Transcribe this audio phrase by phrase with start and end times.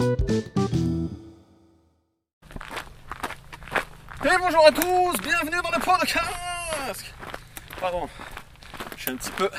[0.00, 0.06] Et
[4.40, 7.04] bonjour à tous, bienvenue dans le podcast
[7.78, 8.08] Pardon,
[8.96, 9.50] je suis un petit peu,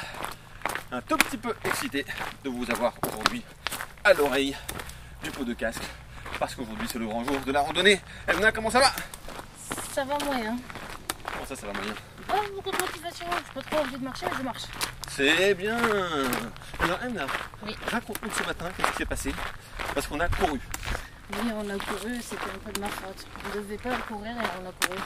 [0.91, 2.03] un tout petit peu excité
[2.43, 3.43] de vous avoir aujourd'hui
[4.03, 4.57] à l'oreille
[5.23, 5.83] du pot de casque
[6.39, 8.01] parce qu'aujourd'hui c'est le grand jour de la randonnée.
[8.27, 8.91] Emna, comment ça va?
[9.93, 10.57] Ça va moyen.
[11.31, 11.93] Comment ça, ça va moyen?
[12.27, 14.63] Pas beaucoup de motivation, j'ai pas trop envie de marcher, mais je marche.
[15.07, 15.77] C'est bien
[16.79, 17.27] Alors Emna,
[17.63, 17.75] Oui.
[17.91, 19.33] raconte-nous ce matin qu'est-ce qui s'est passé?
[19.93, 20.59] Parce qu'on a couru.
[21.33, 23.25] Oui, on a couru, c'était un peu de ma faute.
[23.45, 24.99] On devait pas courir et on a couru.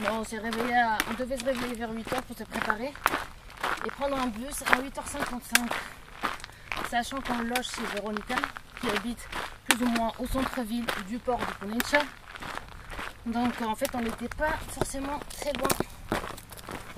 [0.00, 2.92] Mais on s'est réveillé à- On devait se réveiller vers 8h pour se préparer
[3.86, 5.70] et prendre un bus à 8h55.
[6.90, 8.36] Sachant qu'on loge chez Véronica,
[8.80, 9.28] qui habite
[9.68, 11.98] plus ou moins au centre-ville du port de Ponencha.
[13.26, 15.68] Donc en fait, on n'était pas forcément très loin.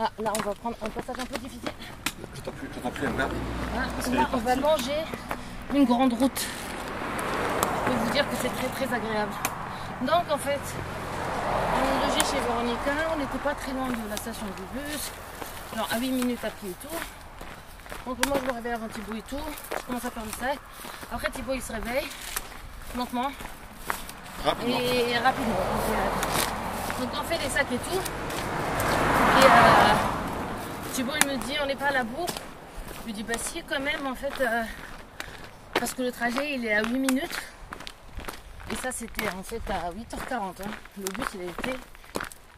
[0.01, 1.71] Ah, là, on va prendre un passage un peu difficile.
[2.35, 3.29] Je t'en plus, je t'en plus Emna.
[3.77, 5.05] Ah, là, on va longer
[5.75, 6.47] une grande route.
[7.89, 9.33] Je peux vous dire que c'est très très agréable.
[10.03, 10.61] Donc en fait,
[11.75, 15.11] on logeait chez Véronica, on n'était pas très loin de la station du bus,
[15.75, 16.95] genre à 8 minutes à pied et tout.
[18.07, 19.41] Donc moi je me réveille avant Thibaut et tout,
[19.75, 20.59] je commence à faire le sac.
[21.13, 22.07] Après Thibaut il se réveille,
[22.97, 23.31] lentement
[24.45, 24.79] Rapidement.
[24.79, 25.55] et rapidement.
[25.55, 28.01] Donc, euh, Donc on fait les sacs et tout.
[29.41, 29.95] Et euh,
[30.93, 32.29] Thibaut il me dit on n'est pas à la bourre.
[33.01, 34.63] Je lui dis bah si quand même en fait euh,
[35.73, 37.41] parce que le trajet il est à 8 minutes.
[38.71, 40.33] Et ça c'était en fait à 8h40.
[40.35, 40.71] hein.
[40.99, 41.79] Le bus il été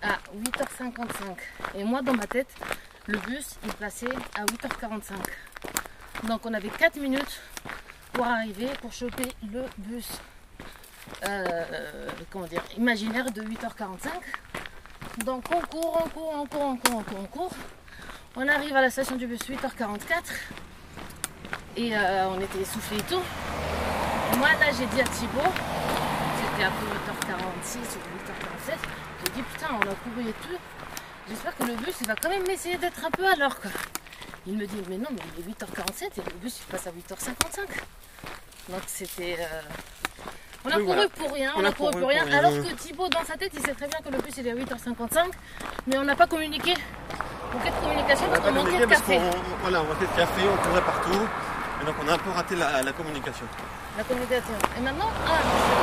[0.03, 1.37] à 8h55.
[1.77, 2.49] Et moi dans ma tête,
[3.07, 5.13] le bus il passait à 8h45.
[6.27, 7.41] Donc on avait 4 minutes
[8.13, 10.09] pour arriver, pour choper le bus
[11.27, 14.09] euh, comment imaginaire de 8h45.
[15.25, 17.53] Donc on court, on court, on court, on court, on court, on court.
[18.37, 19.99] On arrive à la station du bus 8h44
[21.77, 23.23] et euh, on était essoufflés et tout.
[24.39, 25.53] Moi là j'ai dit à Thibaut,
[26.65, 28.79] après 8h46 ou 8h47,
[29.25, 30.59] j'ai dit putain on a couru et tout.
[31.29, 33.71] J'espère que le bus il va quand même essayer d'être un peu à l'heure quoi.
[34.47, 36.91] Il me dit mais non mais il est 8h47 et le bus il passe à
[36.91, 37.67] 8h55.
[38.69, 39.37] Donc c'était...
[39.41, 39.61] euh,
[40.65, 41.09] On a Oui, couru voilà.
[41.11, 42.39] pour rien, On on, a a couru pour rien, pour rien.
[42.39, 44.51] alors que Thibaut dans sa tête il sait très bien que le bus il est
[44.51, 45.31] à 8h55,
[45.87, 46.75] mais on n'a pas communiqué.
[47.53, 49.17] Manquait de communication On parce qu'on manquait de café.
[49.17, 49.31] qu'on
[49.63, 51.29] voilà, on manquait de café, on courait partout.
[51.81, 53.47] Et donc on a un peu raté la, la communication.
[53.97, 54.55] La communication.
[54.77, 55.31] Et maintenant, ah,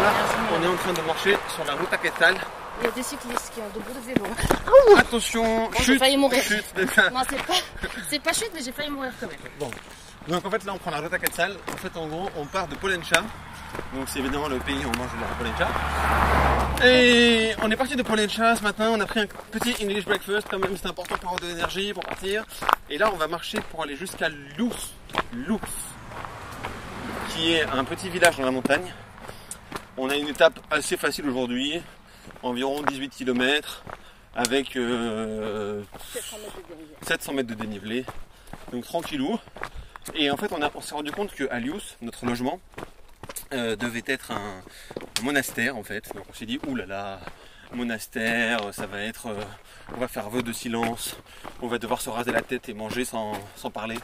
[0.03, 0.11] Là,
[0.57, 2.35] on est en train de marcher sur la route à Quetal.
[2.81, 4.97] il y a des cyclistes qui ont de beaux vélos.
[4.97, 6.43] Attention, j'ai chute, failli mourir.
[6.43, 6.65] chute.
[7.11, 9.37] Non, c'est pas, c'est pas chute, mais j'ai failli mourir quand même.
[9.59, 9.71] Bon.
[10.27, 11.55] Donc en fait là on prend la route à Quetzal.
[11.73, 13.23] En fait en gros on part de Polencha.
[13.93, 15.67] Donc c'est évidemment le pays où on mange de la Polencha.
[16.85, 20.47] Et on est parti de Polencha ce matin, on a pris un petit English breakfast
[20.49, 22.45] quand même, c'est important pour avoir de l'énergie pour partir.
[22.89, 24.73] Et là on va marcher pour aller jusqu'à Lous.
[25.33, 25.59] Lous.
[27.29, 28.93] Qui est un petit village dans la montagne.
[29.97, 31.81] On a une étape assez facile aujourd'hui,
[32.43, 33.83] environ 18 km
[34.35, 35.81] avec euh,
[37.01, 38.05] 700 mètres de dénivelé.
[38.71, 39.39] Donc tranquillou.
[40.13, 42.59] Et en fait, on, on s'est rendu compte que Alius, notre logement,
[43.53, 44.61] euh, devait être un,
[45.19, 46.13] un monastère en fait.
[46.13, 47.19] Donc on s'est dit, oulala,
[47.73, 49.27] monastère, ça va être.
[49.27, 49.41] euh,
[49.95, 51.15] on va faire vœu de silence,
[51.61, 53.97] on va devoir se raser la tête et manger sans, sans parler.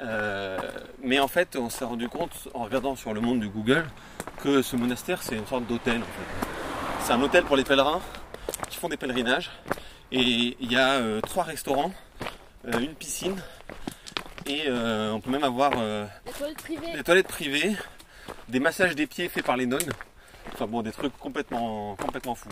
[0.00, 0.58] Euh,
[1.02, 3.84] mais en fait, on s'est rendu compte en regardant sur le monde du Google
[4.42, 6.48] que ce monastère c'est une sorte d'hôtel en fait.
[7.04, 8.00] C'est un hôtel pour les pèlerins
[8.70, 9.50] qui font des pèlerinages.
[10.10, 11.92] Et il y a euh, trois restaurants,
[12.66, 13.40] euh, une piscine
[14.46, 16.92] et euh, on peut même avoir euh, Les toilettes privées.
[16.92, 17.76] des toilettes privées,
[18.48, 19.90] des massages des pieds faits par les nonnes.
[20.52, 22.48] Enfin bon, des trucs complètement, complètement fous.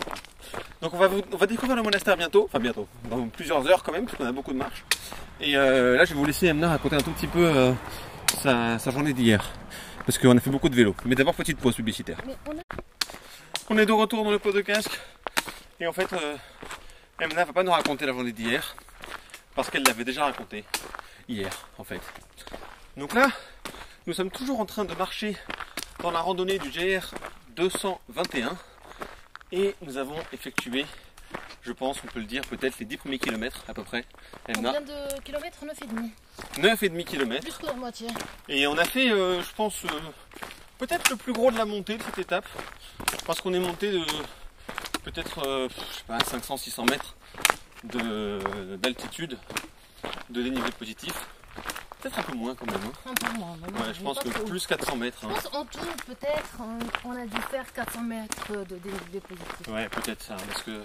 [0.81, 3.83] Donc on va, vous- on va découvrir le monastère bientôt, enfin bientôt, dans plusieurs heures
[3.83, 4.85] quand même, parce qu'on a beaucoup de marche.
[5.41, 7.73] Et euh, là je vais vous laisser Emna raconter un tout petit peu euh,
[8.41, 9.43] sa, sa journée d'hier.
[10.05, 10.95] Parce qu'on a fait beaucoup de vélo.
[11.05, 12.17] Mais d'abord petite pause publicitaire.
[12.47, 12.61] On a...
[13.69, 14.99] On est de retour dans le pot de casque.
[15.79, 16.35] Et en fait, euh,
[17.19, 18.75] Emna va pas nous raconter la journée d'hier.
[19.55, 20.63] Parce qu'elle l'avait déjà raconté
[21.29, 22.01] hier, en fait.
[22.97, 23.29] Donc là,
[24.07, 25.37] nous sommes toujours en train de marcher
[26.01, 27.05] dans la randonnée du GR
[27.55, 28.57] 221.
[29.51, 30.85] Et nous avons effectué,
[31.61, 34.05] je pense, on peut le dire, peut-être les 10 premiers kilomètres à peu près.
[34.53, 35.57] Combien de kilomètres
[36.57, 37.43] 9,5 9,5 kilomètres.
[37.43, 38.07] Plus que la moitié.
[38.47, 39.89] Et on a fait, euh, je pense, euh,
[40.79, 42.47] peut-être le plus gros de la montée de cette étape.
[43.25, 44.01] Parce qu'on est monté de
[45.03, 47.15] peut-être, euh, je sais pas, 500-600 mètres
[47.83, 49.37] de- d'altitude,
[50.29, 51.13] de, dénivelé positif.
[52.01, 52.75] Peut-être un peu moins quand même.
[52.83, 53.09] hein.
[53.11, 53.55] Un peu moins.
[53.61, 54.43] mais non, Ouais, je pense que trop.
[54.45, 55.17] plus 400 mètres.
[55.21, 55.29] Je hein.
[55.33, 59.67] pense en tout, peut-être, on, on a dû faire 400 mètres de dénivelé positif.
[59.67, 60.81] Ouais, peut-être ça, parce que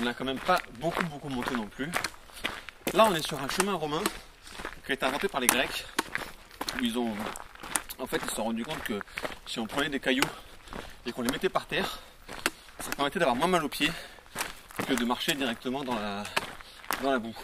[0.00, 1.90] on n'a quand même pas beaucoup beaucoup monté non plus.
[2.92, 4.02] Là, on est sur un chemin romain
[4.84, 5.84] qui a été inventé par les Grecs,
[6.80, 7.14] où ils ont
[8.00, 9.00] En fait, ils se sont rendus compte que
[9.46, 10.28] si on prenait des cailloux
[11.06, 12.00] et qu'on les mettait par terre,
[12.80, 13.92] ça permettait d'avoir moins mal aux pieds
[14.88, 16.24] que de marcher directement dans la,
[17.02, 17.36] dans la boue.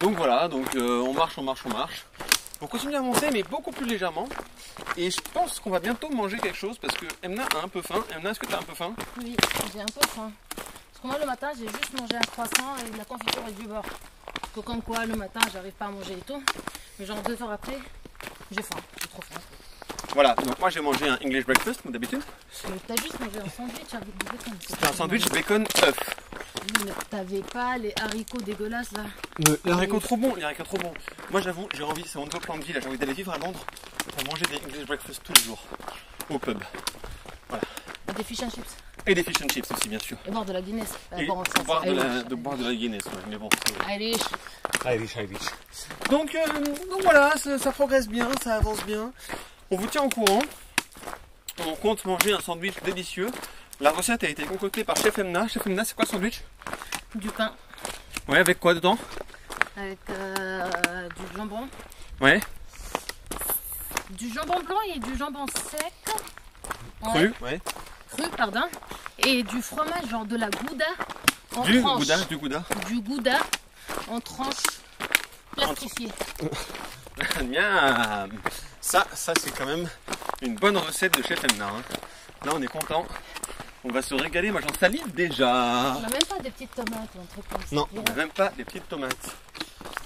[0.00, 2.04] Donc voilà, donc euh, on marche, on marche, on marche.
[2.60, 4.28] On continue à monter, mais beaucoup plus légèrement.
[4.96, 7.82] Et je pense qu'on va bientôt manger quelque chose parce que Emna a un peu
[7.82, 8.04] faim.
[8.16, 8.94] Emna, est-ce que tu as un peu faim?
[9.18, 9.36] Oui,
[9.72, 10.30] j'ai un peu faim.
[10.56, 13.52] Parce que moi, le matin, j'ai juste mangé un croissant et de la confiture et
[13.52, 13.82] du beurre.
[13.82, 16.42] Parce que comme quoi, le matin, j'arrive pas à manger et tout.
[16.98, 17.78] Mais genre deux heures après,
[18.50, 18.76] j'ai faim.
[19.00, 19.40] J'ai trop faim.
[20.14, 22.22] Voilà, donc moi j'ai mangé un English breakfast comme d'habitude.
[22.68, 24.54] Mais t'as juste mangé un sandwich avec du bacon.
[24.66, 25.96] C'était un sandwich bacon œuf.
[27.10, 29.04] T'avais pas les haricots dégueulasses là.
[29.64, 30.92] Les haricots trop bons, les haricots trop bons.
[31.30, 33.32] Moi j'avoue, j'ai envie, c'est mon nouveau plan de vie là, j'ai envie d'aller vivre
[33.32, 33.64] à Londres
[34.16, 35.62] pour manger des English breakfast tous les jours
[36.30, 36.58] au pub.
[38.08, 38.76] Et Des fish and chips.
[39.06, 40.16] Et des fish and chips aussi bien sûr.
[40.26, 40.92] Et boire de la Guinness.
[41.16, 43.48] Et bon, ça, boire, de la, de boire de la Guinness, ouais, mais bon.
[43.88, 44.22] Irish.
[44.84, 45.48] Irish, Irish.
[46.10, 46.46] Donc, euh,
[46.90, 49.12] donc voilà, ça, ça progresse bien, ça avance bien.
[49.70, 50.42] On vous tient au courant.
[51.66, 53.28] On compte manger un sandwich délicieux.
[53.80, 55.46] La recette a été concoctée par Chef Emna.
[55.48, 56.42] Chef Emna, c'est quoi le sandwich?
[57.14, 57.52] Du pain.
[58.26, 58.98] Ouais, avec quoi dedans?
[59.76, 61.68] Avec euh, du jambon.
[62.20, 62.40] Ouais,
[64.10, 65.92] Du jambon blanc et du jambon sec.
[67.02, 67.60] Cru Ouais.
[68.10, 68.64] Cru, pardon.
[69.18, 70.84] Et du fromage, genre de la gouda.
[71.54, 71.98] En Du tranches.
[72.00, 72.64] gouda, du gouda.
[72.88, 73.38] Du gouda
[74.08, 74.56] en tranches
[75.52, 76.10] plastifiées.
[77.44, 78.30] Miam
[78.80, 79.88] Ça, ça c'est quand même
[80.42, 81.66] une bonne recette de Chef Emna.
[81.68, 81.82] hein.
[82.44, 83.06] Là, on est content.
[83.88, 84.50] On va se régaler.
[84.50, 85.94] Moi, j'en salive déjà.
[85.96, 87.74] On n'a même pas des petites tomates ou un truc comme ça.
[87.74, 89.36] Non, on n'a même pas les petites tomates.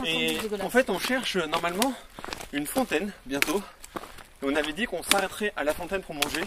[0.05, 1.93] Et en fait, on cherche euh, normalement
[2.53, 3.61] une fontaine bientôt.
[4.43, 6.45] Et on avait dit qu'on s'arrêterait à la fontaine pour manger.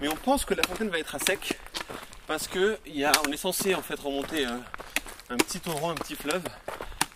[0.00, 1.58] Mais on pense que la fontaine va être à sec.
[2.26, 4.58] Parce que il y a, on est censé en fait remonter euh,
[5.30, 6.44] un petit torrent, un petit fleuve.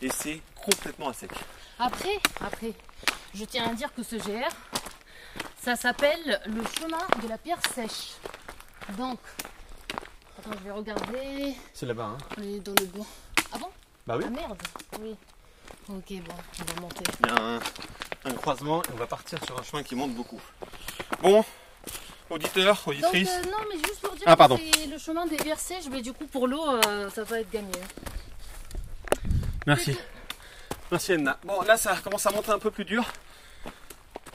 [0.01, 1.31] Et c'est complètement à sec.
[1.79, 2.73] Après, après,
[3.35, 4.49] je tiens à dire que ce GR,
[5.63, 8.15] ça s'appelle le chemin de la pierre sèche.
[8.97, 9.19] Donc,
[10.39, 11.55] attends, je vais regarder.
[11.75, 13.07] C'est là-bas, hein On est dans le bon.
[13.53, 13.69] Ah bon?
[14.07, 14.25] Bah oui.
[14.27, 14.59] Ah merde
[15.01, 15.15] Oui.
[15.91, 17.05] Ok, bon, on va monter.
[17.23, 17.61] Il y a un,
[18.25, 20.41] un croisement et on va partir sur un chemin qui monte beaucoup.
[21.23, 21.45] Bon,
[22.31, 23.29] auditeurs, Donc, auditrices.
[23.31, 24.59] euh, non, mais juste pour dire Ah, que pardon.
[24.75, 27.51] c'est le chemin des pierres sèches, mais du coup, pour l'eau, euh, ça va être
[27.51, 27.73] gagné.
[29.67, 29.97] Merci.
[30.91, 31.39] Merci Enna.
[31.45, 33.05] Bon là ça commence à monter un peu plus dur.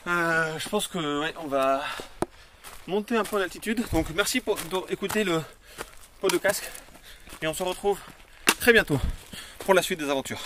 [0.06, 1.82] Euh, je pense que ouais, on va
[2.88, 3.84] monter un peu en altitude.
[3.92, 4.58] Donc merci pour
[4.90, 5.42] écouter le
[6.22, 6.70] pot de casque.
[7.42, 8.00] Et on se retrouve
[8.60, 9.00] très bientôt
[9.60, 10.42] pour la suite des aventures.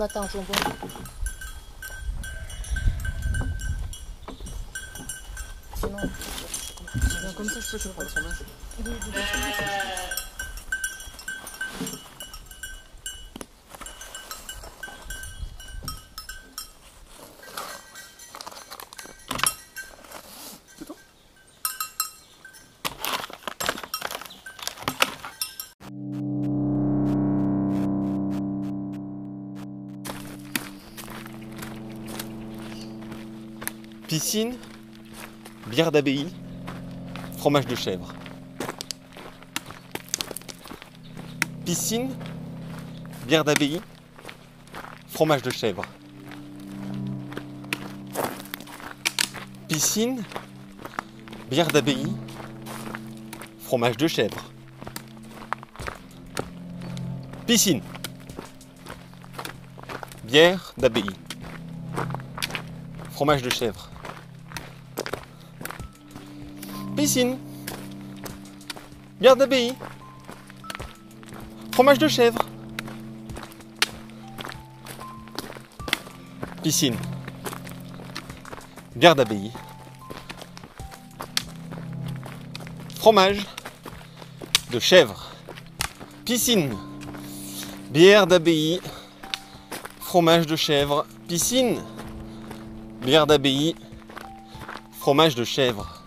[0.00, 0.54] On attend jambon.
[5.76, 5.98] Sinon,
[6.94, 7.78] sinon, comme ça, je peux
[8.78, 10.19] Je
[34.30, 34.54] Piscine,
[35.66, 36.28] bière d'abbaye,
[37.36, 38.14] fromage de chèvre.
[41.64, 42.14] Piscine,
[43.26, 43.80] bière d'abbaye,
[45.08, 45.82] fromage de chèvre.
[49.66, 50.22] Piscine,
[51.50, 52.06] bière d'abbaye,
[53.58, 54.52] fromage de chèvre.
[57.48, 57.82] Piscine,
[60.22, 61.10] bière d'abbaye,
[63.10, 63.89] fromage de chèvre.
[67.00, 67.38] Piscine.
[69.18, 69.74] Bière d'abbaye.
[71.72, 72.42] Fromage de chèvre.
[76.62, 76.98] Piscine.
[78.94, 79.50] Bière d'abbaye.
[82.96, 83.46] Fromage
[84.70, 85.30] de chèvre.
[86.26, 86.76] Piscine.
[87.88, 88.78] Bière d'abbaye.
[90.02, 91.06] Fromage de chèvre.
[91.26, 91.80] Piscine.
[93.00, 93.74] bière d'abbaye,
[94.98, 95.99] fromage de chèvre.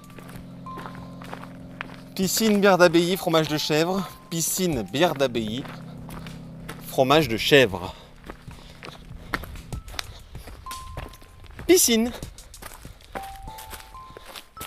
[2.15, 4.07] Piscine, bière d'abbaye, fromage de chèvre.
[4.29, 5.63] Piscine, bière d'abbaye,
[6.87, 7.95] fromage de chèvre.
[11.65, 12.11] Piscine,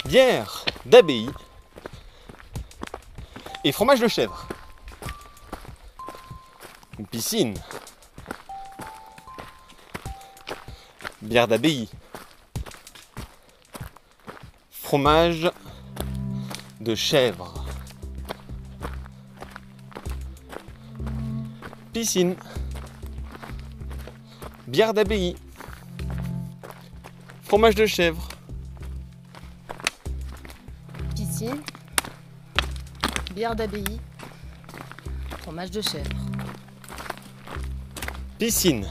[0.07, 1.31] bière d'abbaye
[3.63, 4.49] et fromage de chèvre.
[7.13, 7.55] Piscine,
[11.23, 11.89] bière d'abbaye,
[14.73, 15.49] fromage
[16.87, 17.53] de chèvre.
[21.93, 22.37] Piscine,
[24.69, 25.35] bière d'abbaye,
[27.43, 28.29] fromage de chèvre.
[31.17, 31.61] Piscine,
[33.35, 34.01] bière d'abbaye,
[35.43, 36.17] fromage de chèvre.
[38.39, 38.87] Piscine,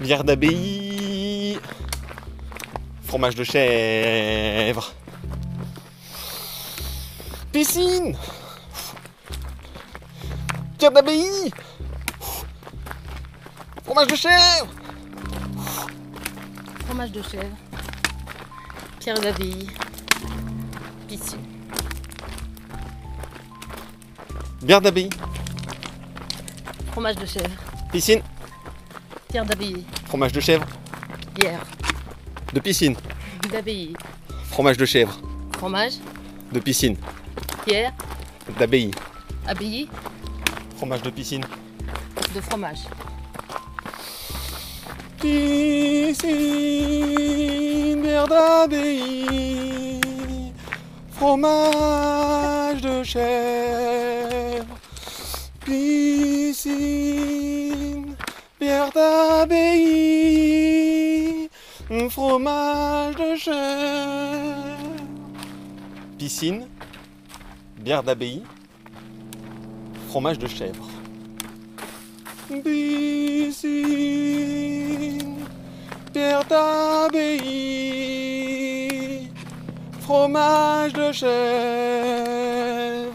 [0.00, 1.60] bière d'abbaye,
[3.04, 4.92] fromage de chèvre.
[7.52, 8.14] Piscine,
[10.78, 11.50] bière d'abbaye,
[13.84, 14.68] fromage de chèvre.
[16.86, 17.56] Fromage de chèvre,
[19.00, 19.66] pierre d'abbaye,
[21.08, 21.40] piscine.
[24.62, 25.10] Bière d'abbaye,
[26.92, 27.50] Fromage de chèvre,
[27.90, 28.22] piscine,
[29.28, 30.66] pierre d'abbaye, fromage de chèvre,
[31.34, 31.60] bière.
[32.54, 32.94] De piscine,
[33.50, 33.94] d'abbaye,
[34.50, 35.18] fromage de chèvre,
[35.58, 35.94] fromage,
[36.52, 36.96] de piscine,
[37.70, 37.92] pierre,
[38.58, 38.90] d'abbaye,
[39.46, 39.88] abbaye,
[40.76, 41.44] fromage de piscine.
[42.34, 42.80] de fromage.
[45.20, 46.32] Piscine,
[48.02, 50.00] bière d'abbaye,
[51.12, 54.66] fromage de chèvre.
[55.64, 56.66] Piscine,
[58.60, 59.78] bière d'abbaye,
[62.08, 64.80] fromage de chèvre.
[66.18, 66.66] Piscine,
[67.80, 68.42] bière d'abbaye,
[70.08, 70.86] fromage de chèvre.
[72.62, 73.78] Piscine,
[76.12, 77.40] bière d'abbaye,
[80.00, 83.14] fromage de chèvre.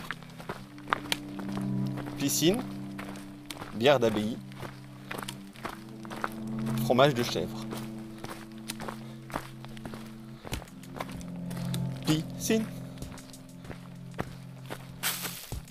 [2.18, 2.64] Piscine,
[3.76, 4.36] bière d'abbaye,
[6.84, 7.64] fromage de chèvre.
[12.08, 12.66] Piscine,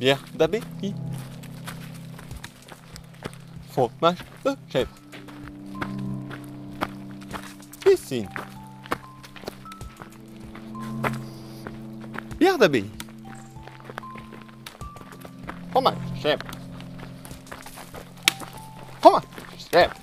[0.04, 0.94] bière d'abbaye,
[3.70, 4.90] fromage de chèvre.
[7.80, 8.28] Piscine.
[12.38, 12.90] Bière d'abbaye.
[15.70, 16.46] Fromage de chèvre.
[19.00, 19.94] Fromage de chèvre.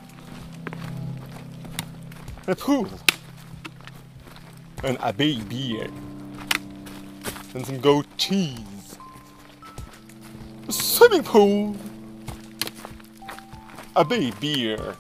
[2.48, 2.88] A pool.
[4.84, 5.92] An abbey beer.
[7.54, 8.81] And some goat cheese.
[11.12, 11.76] A swimming pool.
[13.98, 14.96] Abbey beer.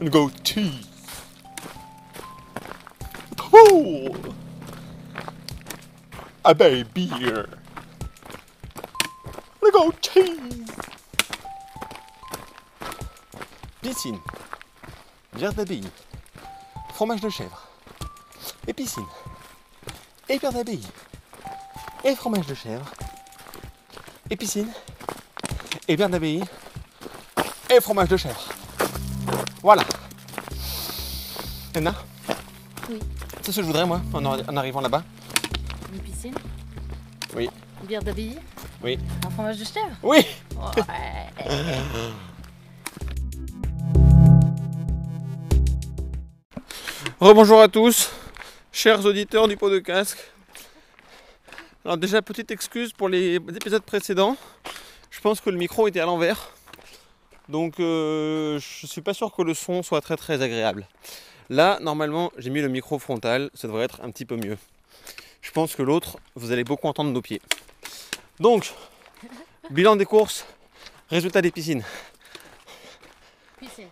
[0.00, 0.88] And goat cheese.
[3.36, 4.16] Pool.
[6.44, 7.48] Abbey beer.
[9.62, 10.68] And goat cheese.
[13.82, 14.20] Piscine.
[15.36, 15.84] Bière d'abbaye.
[16.94, 17.68] Fromage de chèvre.
[18.66, 19.06] Et piscine.
[20.28, 20.82] Et bière d'abbaye.
[22.02, 22.90] Et fromage de chèvre.
[24.34, 24.66] Et piscine.
[25.86, 26.42] Et bière d'abbaye.
[27.70, 28.48] Et fromage de chèvre.
[29.62, 29.84] Voilà.
[31.76, 31.94] Anna
[32.90, 32.98] Oui.
[33.42, 35.04] C'est ce que je voudrais moi en, en arrivant là-bas.
[35.92, 36.34] Une piscine,
[37.36, 37.48] Oui.
[37.80, 38.36] une bière d'abbaye,
[38.82, 38.98] Oui.
[39.24, 39.96] un fromage de chèvre.
[40.02, 40.26] Oui
[40.56, 40.82] Ouais.
[47.20, 48.10] Rebonjour à tous,
[48.72, 50.18] chers auditeurs du pot de casque.
[51.84, 54.38] Alors déjà petite excuse pour les épisodes précédents.
[55.10, 56.50] Je pense que le micro était à l'envers.
[57.50, 60.88] Donc euh, je suis pas sûr que le son soit très très agréable.
[61.50, 64.56] Là normalement j'ai mis le micro frontal, ça devrait être un petit peu mieux.
[65.42, 67.42] Je pense que l'autre, vous allez beaucoup entendre nos pieds.
[68.40, 68.72] Donc,
[69.68, 70.46] bilan des courses,
[71.10, 71.84] résultat des piscines.
[73.60, 73.90] Piscine,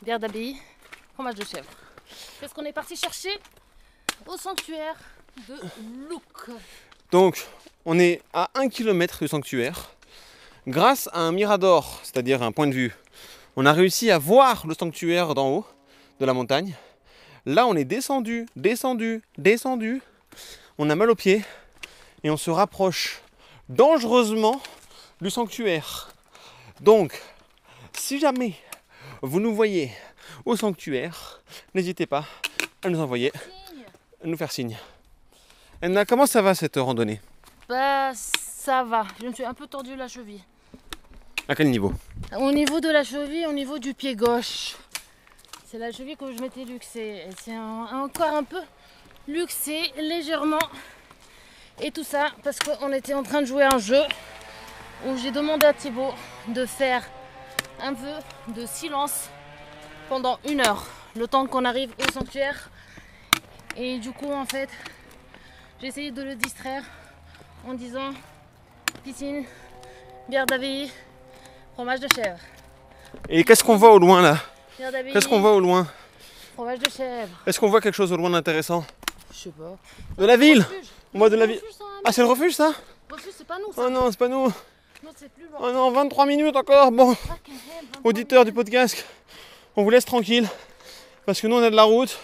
[0.00, 0.56] bière d'abbaye,
[1.12, 1.68] fromage de chèvre.
[2.40, 3.38] Qu'est-ce qu'on est parti chercher
[4.26, 4.96] au sanctuaire?
[7.10, 7.46] Donc,
[7.84, 9.90] on est à 1 km du sanctuaire.
[10.66, 12.94] Grâce à un mirador, c'est-à-dire un point de vue,
[13.56, 15.66] on a réussi à voir le sanctuaire d'en haut
[16.20, 16.74] de la montagne.
[17.46, 20.02] Là, on est descendu, descendu, descendu.
[20.76, 21.42] On a mal aux pieds
[22.22, 23.22] et on se rapproche
[23.68, 24.60] dangereusement
[25.20, 26.12] du sanctuaire.
[26.80, 27.20] Donc,
[27.94, 28.54] si jamais
[29.22, 29.90] vous nous voyez
[30.44, 31.42] au sanctuaire,
[31.74, 32.26] n'hésitez pas
[32.84, 33.32] à nous envoyer,
[34.22, 34.76] à nous faire signe.
[35.80, 37.20] Anna, comment ça va cette randonnée
[37.68, 39.06] Bah ça va.
[39.20, 40.42] Je me suis un peu tordu la cheville.
[41.46, 41.92] À quel niveau
[42.36, 44.74] Au niveau de la cheville, au niveau du pied gauche.
[45.66, 47.22] C'est la cheville que je m'étais luxée.
[47.44, 48.60] C'est encore un peu
[49.28, 50.58] luxé, légèrement.
[51.80, 54.02] Et tout ça parce qu'on était en train de jouer un jeu
[55.06, 56.12] où j'ai demandé à Thibaut
[56.48, 57.08] de faire
[57.80, 58.14] un vœu
[58.48, 59.28] de silence
[60.08, 62.68] pendant une heure, le temps qu'on arrive au sanctuaire.
[63.76, 64.68] Et du coup, en fait,
[65.80, 66.82] j'ai essayé de le distraire
[67.66, 68.10] en disant
[69.04, 69.44] piscine,
[70.28, 70.90] bière d'abbaye,
[71.74, 72.38] fromage de chèvre.
[73.28, 74.38] Et qu'est-ce qu'on voit au loin là?
[74.76, 75.86] Qu'est-ce qu'on voit au loin?
[76.54, 77.28] fromage de chèvre.
[77.46, 78.84] Est-ce qu'on voit quelque chose au loin d'intéressant?
[79.32, 79.76] Je sais pas.
[80.16, 80.86] De la ville Refuge.
[81.14, 81.62] On voit de la Le ville.
[82.04, 82.72] Ah c'est le refuge ça?
[83.10, 83.82] Refuge, c'est pas nous, ça.
[83.86, 84.46] Oh non, c'est pas nous
[85.02, 85.58] Non, c'est plus loin.
[85.62, 87.36] Oh non, 23 minutes encore Bon, 23
[88.04, 89.06] auditeurs du podcast,
[89.76, 90.48] on vous laisse tranquille.
[91.24, 92.18] Parce que nous on a de la route.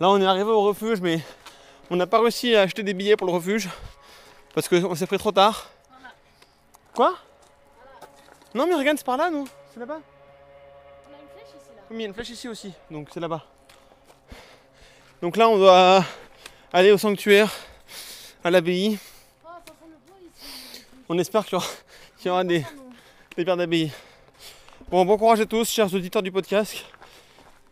[0.00, 1.20] Là on est arrivé au refuge mais
[1.90, 3.68] on n'a pas réussi à acheter des billets pour le refuge.
[4.54, 5.70] Parce qu'on s'est pris trop tard.
[6.94, 7.14] Quoi?
[8.54, 9.46] Non mais regarde, c'est par là nous.
[9.72, 10.00] C'est là-bas?
[10.00, 11.82] On a une flèche ici, là.
[11.90, 13.44] Oui, mais il y a une flèche ici aussi, donc c'est là-bas.
[15.20, 16.04] Donc là on doit
[16.72, 17.52] aller au sanctuaire,
[18.42, 18.98] à l'abbaye.
[19.44, 19.48] Oh.
[21.10, 21.66] On espère qu'il y aura,
[22.18, 22.72] qu'il y aura des, Ah,
[23.36, 23.92] des paires d'abbayes.
[24.88, 26.84] Bon, bon courage à tous, chers auditeurs du podcast.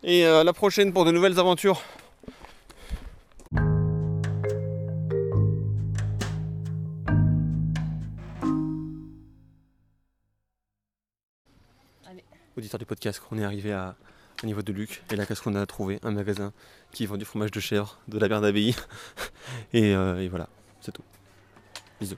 [0.03, 1.81] Et euh, à la prochaine pour de nouvelles aventures.
[12.65, 13.95] Du podcast, on est arrivé à,
[14.43, 15.03] au niveau de Luc.
[15.11, 16.51] Et là, qu'est-ce qu'on a trouvé Un magasin
[16.91, 18.75] qui vend du fromage de chèvre, de la bière d'abbaye.
[19.75, 20.49] Euh, et voilà,
[20.81, 21.03] c'est tout.
[21.99, 22.15] Bisous.